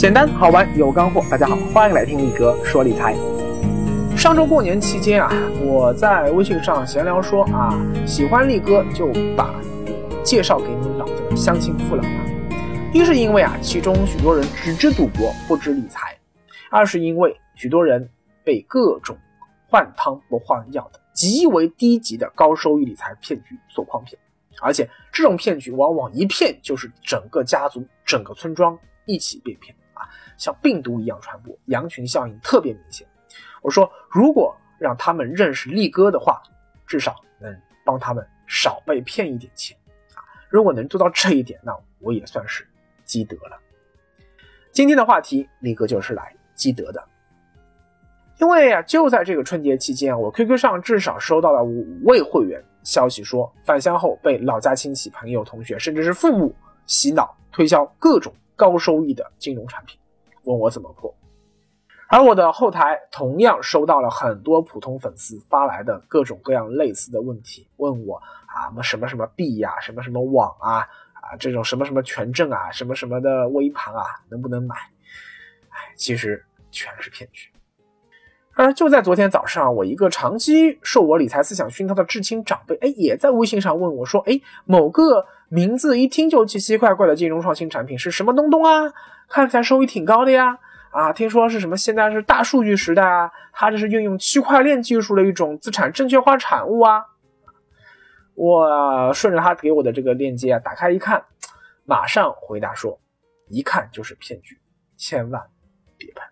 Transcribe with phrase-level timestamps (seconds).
[0.00, 3.14] 简单好玩有干货，大家好，欢迎来听力哥说理财。
[4.16, 5.30] 上周过年期间啊，
[5.62, 9.54] 我在微信上闲聊说啊，喜欢力哥就把
[10.24, 12.24] 介绍给你老的乡亲父老啊。
[12.94, 16.16] 一是因为啊，其中许多人只知赌博不知理财；
[16.70, 18.08] 二是因为许多人
[18.42, 19.14] 被各种
[19.68, 24.18] 换汤不换药的极为低级的高收益理财骗局所诓骗，
[24.62, 29.76] 而且这种骗局往往一骗就是整个家族、整个村庄一起被骗。
[30.36, 33.06] 像病毒一样传播，羊群效应特别明显。
[33.62, 36.42] 我说，如果让他们认识力哥的话，
[36.86, 37.54] 至少能
[37.84, 39.76] 帮他们少被骗一点钱
[40.14, 40.24] 啊！
[40.48, 42.66] 如果能做到这一点，那我也算是
[43.04, 43.58] 积德了。
[44.72, 47.04] 今天的话题，力哥就是来积德的。
[48.38, 56.54] 因为啊，就在这个春节期间，我 QQ 上至少收到了五位会员消息，说返乡后被老家亲戚、朋友、同学，甚至是父母
[56.86, 59.99] 洗脑推销各种高收益的金融产品。
[60.44, 61.14] 问我怎么破，
[62.08, 70.78] 而我的后台同样收到了很多普通粉丝发来的各种各样类似的问题，问我啊什么什么币呀，什么什么网啊，
[71.12, 74.74] 啊这种什么什么权证啊，什么什么的微盘啊，能不能买？
[75.68, 77.48] 哎，其实全是骗局。
[78.54, 88.92] 而就在昨天早上，我一个长期受我理财思想熏陶的至亲长辈，哎，也在微信上问我说，哎，某个名字一听就奇奇怪怪的金融创新产品是什么东东啊？
[89.28, 90.56] 看起来收益挺高的呀，
[90.92, 91.76] 啊，听说是什么？
[91.76, 97.04] 现在是大数据时代啊，它这是运用区块链技术的一种资产证券化产物啊。
[98.34, 101.24] 我顺着他给我的这个链接啊，打开一看，
[101.84, 103.00] 马上回答说，
[103.48, 104.56] 一看就是骗局，
[104.96, 105.42] 千万
[105.98, 106.24] 别碰。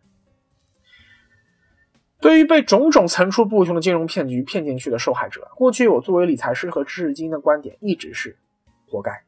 [2.20, 8.38] 对于被种种层出不穷的金融骗局骗进去的受害者，过去我作为理财师和知识精英的观点一直是
[8.90, 9.24] 活该。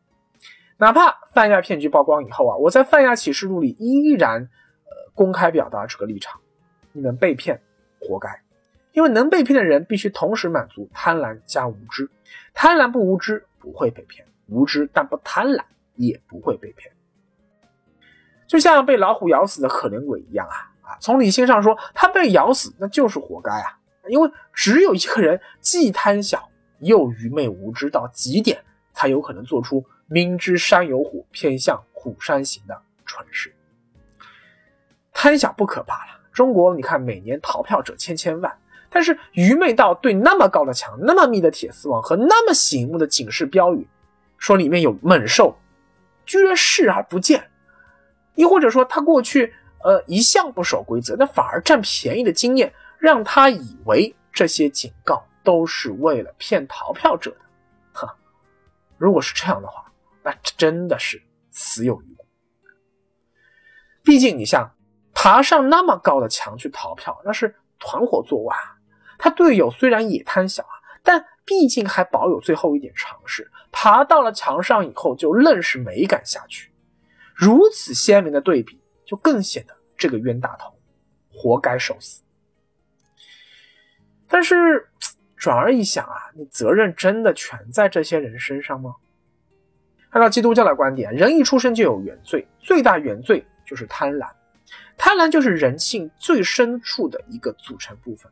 [0.78, 6.40] 哪怕泛亚骗局曝光以后啊，我在泛亚启示录里依然，呃，公开表达这个立场：
[6.92, 7.60] 你们被骗，
[8.00, 8.28] 活该。
[8.92, 12.10] 因为能被骗的人必须同时满足贪婪加无知，
[12.54, 15.62] 贪婪不无知不会被骗，无知但不贪婪
[15.94, 16.92] 也不会被骗。
[18.48, 20.98] 就像被老虎咬死的可怜鬼一样啊啊！
[20.98, 23.78] 从理性上说，他被咬死那就是活该啊，
[24.08, 26.48] 因为只有一个人既贪小
[26.80, 28.60] 又愚昧无知到极点，
[28.92, 29.84] 才有可能做出。
[30.06, 33.54] 明知山有虎，偏向虎山行的蠢事。
[35.12, 38.52] 贪小不可怕了，中国你看每年逃票者千千万，
[38.88, 43.86] 但是愚昧到对那么高的墙、那么密的铁丝网和那么醒目的警示标语，
[44.36, 45.56] 说里面有猛兽，
[46.26, 47.48] 居然视而不见。
[48.34, 49.52] 亦或者说他过去
[49.84, 57.36] 呃一向不守规则，那反而占便宜的经验，让他以为这些警告都是为了骗逃票者的。
[59.00, 59.84] 如果是这样的话。
[60.22, 62.26] 那真的是死有余辜。
[64.04, 64.70] 毕竟，你像
[65.14, 68.60] 爬上那么高的墙去逃票，那是团伙作案。
[69.18, 73.50] 他队友虽然也贪小啊，但毕竟还保有最后一点常识。
[73.72, 76.70] 爬到了墙上以后，就愣是没敢下去。
[77.34, 80.78] 如此鲜明的对比，就更显得这个冤大头
[81.32, 82.22] 活该受死。
[84.28, 84.86] 但是
[85.40, 88.94] 转而一想啊，你责任真的全在这些人身上吗？
[90.10, 94.28] 按照基督教的观点，人一出生就有原罪，最大原罪就是贪婪，
[94.98, 98.30] 贪婪就是人性最深处的一个组成部分。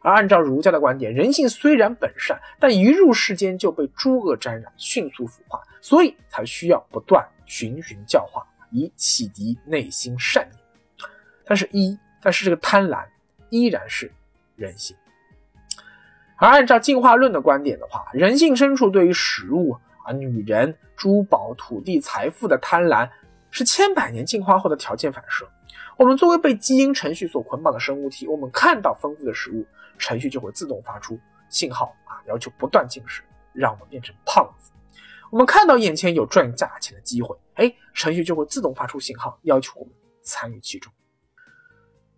[0.00, 11.10] 而按照儒家的观点，人性虽然本善，但一入世间就被诸恶沾染，迅速腐化，所以才需要不断循循教化，以启迪内心善念。
[11.44, 13.04] 但是，一但是这个贪婪
[13.50, 14.10] 依然是
[14.56, 14.96] 人性。
[16.44, 19.78] 而按照进化论的观点的话，人性深处对于食物。
[20.06, 23.08] 啊女人、珠宝、土地、财富的贪婪，
[23.50, 25.48] 是千百年进化后的条件反射。
[25.96, 31.18] 我们作为被基因程序所捆绑的生物体，我们看到丰富的食物，程序就会自动发出
[31.48, 33.22] 信号啊，要求不断进食，
[33.54, 34.70] 让我们变成胖子。
[35.32, 40.92] 我们看到眼前有赚大钱的机会，哎，程序就会自动发出信号，要求我们参与其中。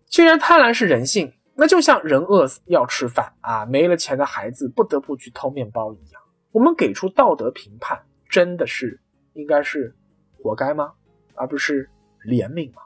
[0.07, 6.21] 既然贪婪是人性，那就像人饿死要吃饭啊，没了钱的孩子不得不去偷面包一样。
[6.51, 9.01] 我们给出道德评判，真的是
[9.33, 9.95] 应该是
[10.37, 10.93] 活该吗？
[11.33, 11.89] 而不是
[12.23, 12.83] 怜悯吗？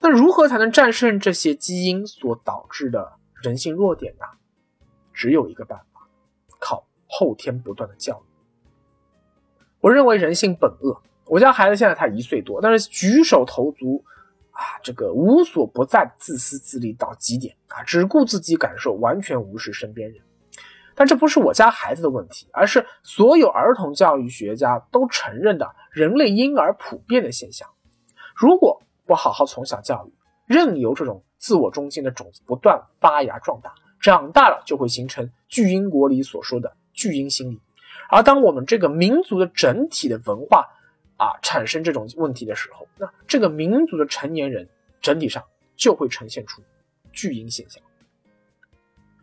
[0.00, 3.12] 那如何才能战胜这些基因所导致的
[3.42, 4.26] 人性弱点呢？
[5.14, 6.08] 只有一个办法，
[6.58, 8.32] 靠后天不断的教育。
[9.80, 11.02] 我认为人性本恶。
[11.26, 14.04] 我家孩子现在才一岁多，但是举手投足
[14.52, 20.22] 啊，这个无所不在，自私自利到极点啊，只顾自己感受，完全无视身边人。
[20.94, 27.66] 但这不是我家孩子的问题，而是所有儿童教育学家都承认的人类婴儿普遍的现象。
[28.36, 30.12] 如果不好好从小教育，
[30.46, 37.60] 任由这种自我中心的种子不断发芽壮大，长大了就会形成巨婴国里所说的巨婴心理。
[38.10, 40.68] 而当我们这个民族的整体的文化
[41.22, 44.68] 啊产生这种问题的时候，那这个民族的成年人
[45.00, 45.40] 整体上
[45.76, 46.60] 就会呈现出
[47.12, 47.80] 巨婴现象。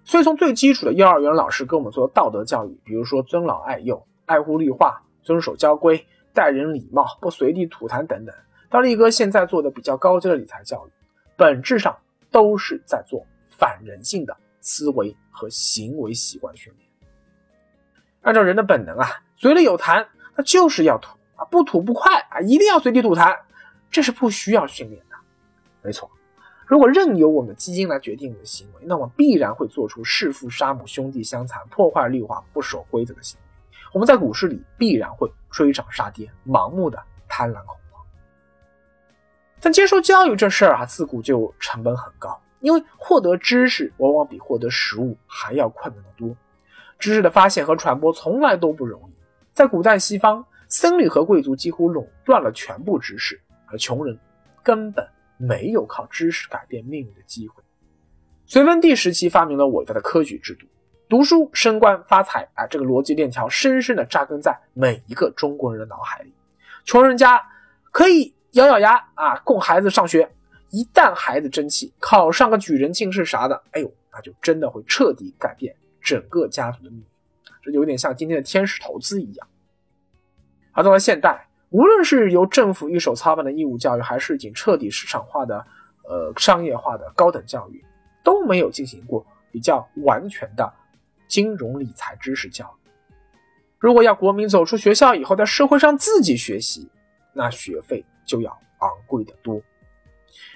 [0.06, 8.34] 所以，从最基础的幼儿园老师给我们做的道德教育，比如说尊老爱幼、爱护绿化、遵守交规、待人礼貌、不随地吐痰等等，
[8.70, 10.92] 到力哥现在做的比较高阶的理财教育，
[11.36, 11.96] 本质上
[12.32, 16.90] 都是在做反人性的思维和行为习惯训练。
[18.22, 23.38] 按照人的本能啊，嘴里有痰，那就是要吐啊，不吐不快啊，一定要随地吐痰，
[23.90, 25.16] 这是不需要训练的。
[25.82, 26.10] 没错。
[26.68, 33.70] 如果任由我们基因来决定我们的行为，那么必然会做出弑父杀母、兄弟相残、破坏绿化、不守规则的行为。
[33.92, 38.06] 我们在股市里必然会追涨杀跌，盲目的贪婪恐慌。
[39.60, 46.36] 但接受教育这事儿啊，自古就成本很高，因为获得知识往往比获得食物还要困难得多。
[47.00, 49.14] 知识的发现和传播从来都不容易。
[49.54, 54.18] 在古代西方，僧侣和贵族几乎垄断了全部知识，而穷人
[54.64, 55.06] 根本。
[55.42, 57.64] 没有靠知识改变命运的机会。
[58.46, 60.68] 隋文帝时期发明了伟大的科举制度，
[61.08, 66.34] 读书升官发财啊，这个逻辑链条深深的扎根在每一个中国人的脑海里。
[66.84, 67.42] 穷人家
[67.90, 70.30] 可以咬咬牙啊供孩子上学，
[70.72, 77.06] 一旦孩子争气考上个举人进士啥的，哎呦，那就真的会彻底改变整个家族的命运。
[77.64, 79.48] 这就有点像今天的天使投资一样。
[80.80, 81.46] 而到了现代。
[81.72, 85.58] 无论是由政府一手操办的义务教育，还是已经彻底市场化的、
[86.04, 87.84] 呃商业化的高等教育，
[88.24, 90.72] 都没有进行过比较完全的
[91.28, 92.90] 金融理财知识教育。
[93.78, 96.90] 如果要国民走出学校以后，在社会上自己学习，
[97.34, 98.50] 那学费就要
[98.80, 99.62] 昂贵的多。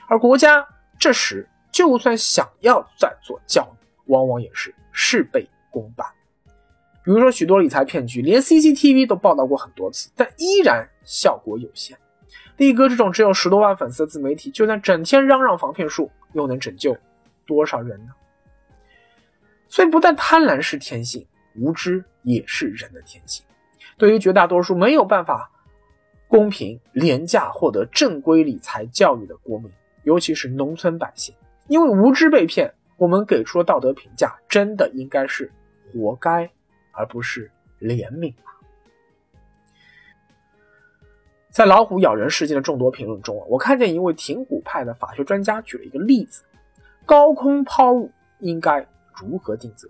[0.08, 0.66] 而国家
[0.98, 6.08] 这时就算想要再做教育，往往也是事倍功半。
[7.04, 11.98] 比如说，许多理财骗局，连 CCTV 都报道过很多次，但依然效果有限。
[12.58, 16.96] 力哥这种只有十多万粉丝的自媒体，就算整天嚷嚷防骗术，又能拯救
[17.46, 18.12] 多少人呢？
[19.68, 23.44] 所以，不但贪婪是天性，无知也是人的天性。
[23.98, 25.52] 对于绝大多数没有办法
[26.28, 29.70] 公平廉价获得正规理财教育的国民，
[30.04, 31.36] 尤其是农村百姓，
[31.68, 35.52] 因为无知被骗，我们给出的道德评价，真的应该是
[35.92, 36.50] 活该。
[36.94, 37.52] 而不是
[37.82, 38.50] 怜悯啊
[41.52, 46.44] 在老虎咬人事件的众多评论中啊，我看见一位挺古派的法学专家举了一个例子：
[47.06, 48.88] 高空抛物应该
[49.22, 49.88] 如何定责？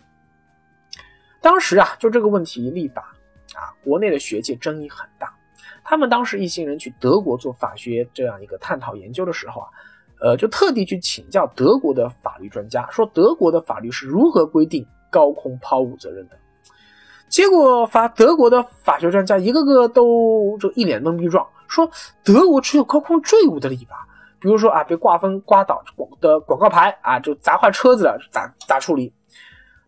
[1.40, 3.16] 当时啊，就这个问题立法
[3.56, 5.34] 啊，国内的学界争议很大。
[5.86, 9.70] 他们当时一行人去德国做法学这样一个探讨研究的时候啊，
[10.20, 16.38] 呃，就特地去请教德国的法律专家，说德国的法律是如何规定高空抛物责任的。
[17.34, 21.90] 结果法德国的法学专家一个个都就一脸懵逼状，说
[22.24, 24.08] 德国只有高空坠物的立法，
[24.40, 29.12] 比如说啊被刮风刮倒广的广告牌啊就砸坏车子了咋咋处理？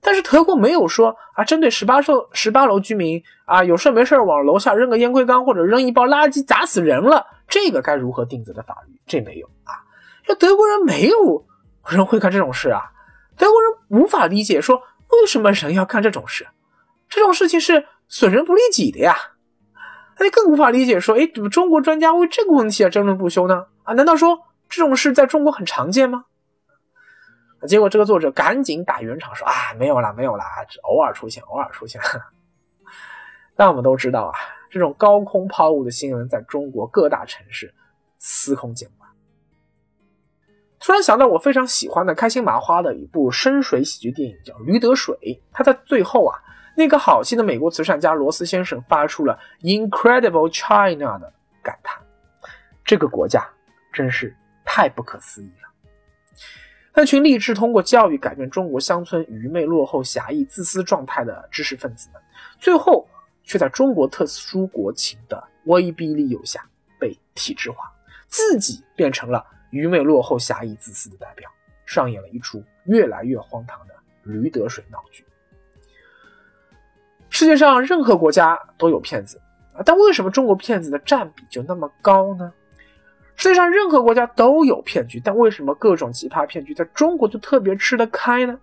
[0.01, 8.99] 但是德国没有说啊针对十八楼十八楼居民啊有事没事往楼下扔个烟灰缸或者扔一包垃圾砸死人了，这个该如何定责的法律？
[9.05, 9.85] 这没有啊，
[10.23, 11.45] 这德国人没有
[11.87, 12.81] 人会干这种事啊，
[13.37, 14.81] 德国人无法理解说
[15.11, 16.47] 为什么人要干这种事。
[17.15, 19.15] 这种事情是损人不利己的呀，
[20.19, 23.67] 那就更无法理解说，哎，怎么中国专家为这个问题而争论不休呢？
[23.83, 26.25] 啊，难道说这种事在中国很常见吗？
[27.69, 32.01] 结果这个作者赶紧打圆场说，啊，没有啦，没有啦，只偶尔出现，偶尔出现。
[33.55, 34.37] 但我们都知道啊，
[34.69, 37.73] 这种高空抛物的新闻在中国各大城市
[38.19, 39.09] 司空见惯。
[40.81, 45.15] 突然想到我非常喜欢的开心麻花的一部深水喜剧电影，叫《驴得水》，
[45.53, 46.41] 他在最后啊。
[46.75, 51.31] 那个好心的美国慈善家罗斯先生发出了 “Incredible China” 的
[51.63, 51.99] 感叹
[52.83, 53.47] ：“这个国家
[53.93, 55.69] 真是太不可思议了。”
[56.93, 62.21] 那群立志通过教育改变中国乡村愚昧、落后、狭义、自私状态的知识分子们，
[62.57, 63.07] 最后
[63.43, 66.65] 却在中国特殊国情的威逼利诱下
[66.99, 67.91] 被体制化，
[68.27, 71.49] 自己变成了愚昧、落后、狭义、自私的代表，
[71.85, 75.25] 上演了一出越来越荒唐的驴得水闹剧。
[77.29, 79.41] 世界上任何国家都有骗子
[79.73, 82.51] 啊，但为什么中国骗子的占比就那么高呢？
[83.35, 88.57] 世界上任何国家都有骗局，但为什么各种奇葩骗局在中国就特别吃得开呢？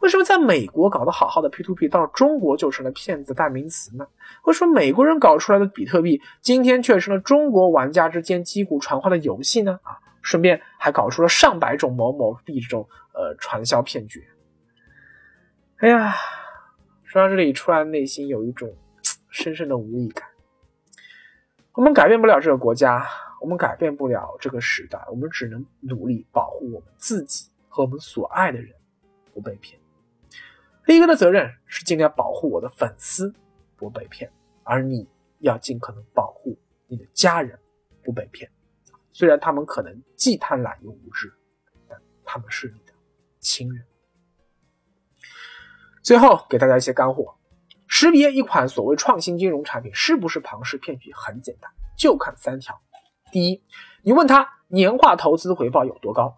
[0.00, 4.06] 为什么在美国搞得好好的 P2P 到中国就成了骗子代名词呢？
[4.44, 9.80] 为什么美国人搞出来的比特币今天却成了中国玩家之间击鼓传花的游戏呢？
[9.82, 14.22] 啊，顺便还搞出了上百种某某币这种呃传销骗局。
[15.78, 16.14] 哎呀，
[17.14, 18.76] 说到这里，突然内心有一种
[19.30, 20.28] 深深的无力感。
[21.74, 23.06] 我们改变不了这个国家，
[23.40, 28.74] 我们改变不了这个时代，我们只能努力保护我们自己和我们所爱的人
[29.32, 29.80] 不被骗。
[30.86, 33.32] 力哥的责任是尽量保护我的粉丝
[33.76, 34.28] 不被骗，
[34.64, 37.56] 而你要尽可能保护你的家人
[38.02, 38.50] 不被骗。
[39.12, 41.32] 虽然他们可能既贪婪又无知，
[41.86, 42.92] 但他们是你的
[43.38, 43.84] 亲人。
[46.04, 47.34] 最后给大家一些干货。
[47.86, 52.78] 识别一款所谓创新金融产品是不是庞氏骗局很简单，就看三条。
[53.32, 53.62] 第一，
[54.02, 56.36] 你问他年化投资回报有多高，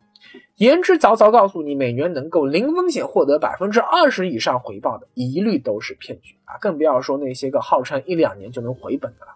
[0.54, 6.58] 言之凿凿告诉你每年能够零风险获得百分之二十以上回报的，一律都是骗局啊！
[6.61, 9.32] 更不要说那些个号称一两年就能回本的了。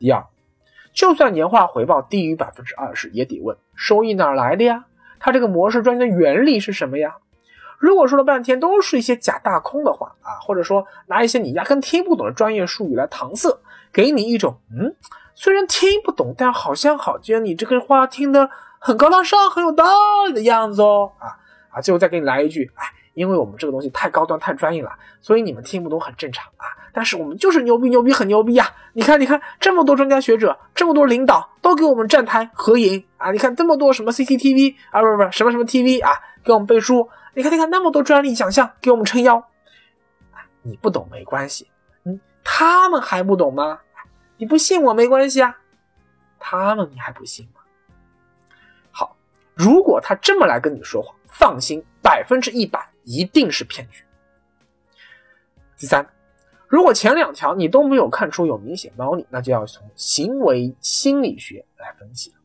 [0.00, 0.26] 第二，
[0.92, 4.86] 就算年化回报低于百分之二十，也得问收益哪来的呀？
[5.20, 7.18] 它这个模式赚钱的原理是什么呀？
[7.82, 13.58] 如果说了半天都是一些假大空的话啊，或者说拿一些你压根听不懂的专业术语来搪塞，
[13.92, 14.94] 给你一种嗯，
[15.34, 18.48] 虽然听不懂，但好像好像你这个话听得
[18.78, 19.84] 很高大上、很有道
[20.28, 21.26] 理的样子哦啊
[21.72, 21.80] 啊！
[21.80, 26.66] 最后再给你来一句，哎，因为我们这个东西太高端、太专业了，所以你们听不懂很正常啊。
[26.92, 28.70] 但是我们就是牛逼、牛逼、很牛逼呀！
[28.92, 33.32] 你看，你看，这么多专家学者，这么多领导都给我们站台合影啊！
[33.32, 36.12] 你看这么多什么 CCTV 啊，不是不是什么什么 TV 啊，
[36.44, 37.08] 给我们背书。
[37.34, 39.42] 你看，你看，那么多专利奖项给我们撑腰，
[40.62, 41.70] 你不懂没关系，
[42.04, 43.80] 嗯，他们还不懂吗？
[44.36, 45.56] 你不信我没关系啊，
[46.38, 47.60] 他们你还不信吗？
[48.90, 49.16] 好，
[49.54, 54.04] 如果他这么来跟你说话，放心，百分之一百一定是骗局。
[55.78, 56.06] 第三，
[56.68, 62.36] 如果前两条你都没有看出有明显猫腻，那就要从行为心理学来分析了。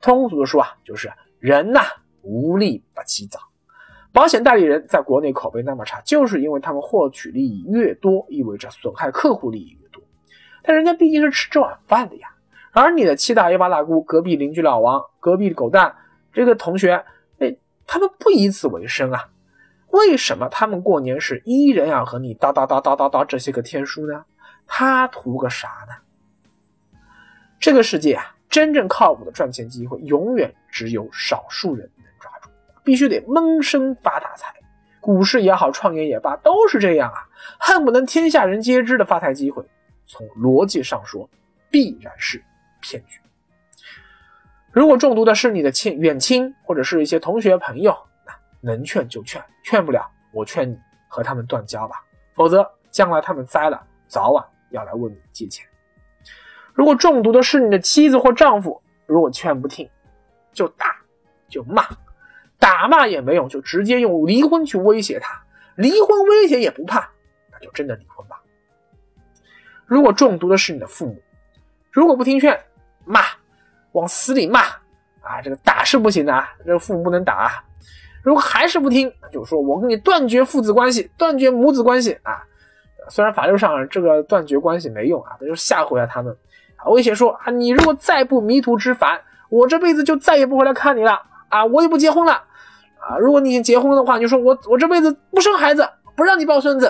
[0.00, 1.80] 通俗的说啊，就是人呐，
[2.20, 3.40] 无利不起早。
[4.12, 10.02] 保险代理人在国内口碑那么差，就是因为他们获取利益越多，意味着损害客户利益越多。
[10.62, 12.28] 但人家毕竟是吃这碗饭的呀。
[12.72, 15.94] 而你的七大爷八大姑、隔壁邻居老王、隔壁狗蛋
[16.32, 17.04] 这个同学，
[17.38, 19.28] 哎，他们不以此为生啊？
[19.88, 24.24] 为什么他们过年时依然要和你叨叨叨叨叨叨这些个天书呢？
[24.66, 27.00] 他图个啥呢？
[27.58, 31.90] 这个世界啊，真正靠谱的赚钱机会，永远只有少数人。
[32.84, 34.54] 必须得闷声发大财，
[35.00, 39.64] 股市也好，创业也罢，都是这样啊，恨不能天下人皆知的发财机会，
[40.06, 41.28] 从逻辑上说，
[41.70, 42.42] 必然是
[42.80, 43.20] 骗局。
[44.70, 47.96] 如果中毒的是你的亲远亲，或者是一些同学朋友，
[48.60, 52.02] 能劝就劝，劝不了，我劝你和他们断交吧，
[52.34, 55.66] 否则将来他们栽了，早晚要来问你借钱。
[56.72, 59.86] 如果中毒的是你的妻子或丈夫，如果劝不听，
[60.52, 60.96] 就打，
[61.48, 61.84] 就骂。
[62.62, 65.42] 打骂也没用，就直接用离婚去威胁他。
[65.74, 67.10] 离婚威胁也不怕，
[67.50, 68.40] 那就真的离婚吧。
[69.84, 71.20] 如果中毒的是你的父母，
[71.90, 72.56] 如果不听劝，
[73.04, 73.22] 骂，
[73.90, 74.60] 往死里骂
[75.22, 75.42] 啊！
[75.42, 77.64] 这个打是不行的，这个父母不能打。
[78.22, 82.44] 如果还是不听，就说我跟你断绝父子关系，断绝母子关系啊！
[83.08, 86.36] 虽然法律上这个断绝关系没用啊，那就吓唬一下他们
[86.76, 91.20] 啊，威胁说啊，你如果再不迷途知返，我这辈子就再也不回来看你了
[91.52, 92.32] 啊，我也不结婚了。
[92.98, 96.86] 啊，如果你已经结婚的话，你就说我我这辈子不生孩子，不让你抱孙子，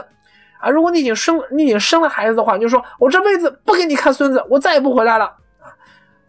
[0.60, 5.72] 啊，如果你已经生你已经生了孩子的话，你就说我这辈子不给你看孙子，我再也不回来了，啊，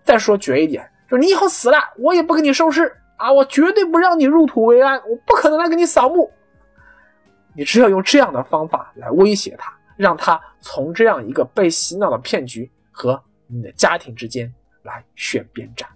[0.03, 6.31] 再说绝一点，说你以后死了，我也不给你收尸，啊，我绝对不让你入土为安，我不可能来给你扫墓，
[7.53, 14.49] 你只有用这样的方法来威胁他，让他从这样一个被洗脑的骗局和你的家庭之间
[14.81, 15.89] 来选边站。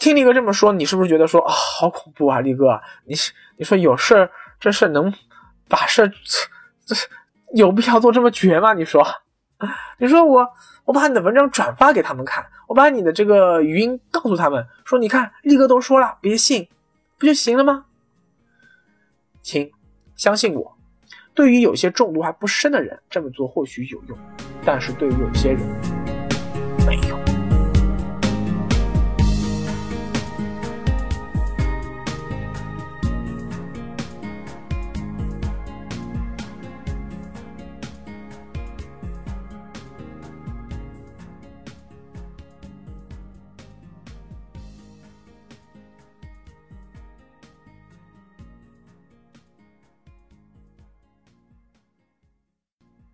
[0.00, 3.14] 听力哥这么说，你是不是觉得说啊，好恐怖啊，力哥，你
[3.56, 5.12] 你说有事儿，这事能
[5.68, 6.10] 把事儿，
[6.86, 6.96] 这
[7.54, 8.72] 有必要做这么绝吗？
[8.72, 9.06] 你说，
[9.98, 10.48] 你说我
[10.86, 16.66] 我把你的文章转发给他们看，我把你的这个语音告诉他们，说你看力哥都说了，别信，
[17.18, 17.84] 不就行了吗？
[19.42, 19.70] 亲，
[20.16, 20.78] 相信我，
[21.34, 24.18] 对于有些中毒还不深的人，这么做或许有用，
[24.64, 25.99] 但是对于有些人。